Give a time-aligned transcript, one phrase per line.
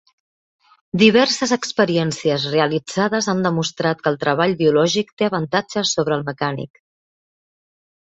[1.01, 6.87] Diverses experiències realitzades han demostrat que el treball biològic té avantatges sobre el mecànic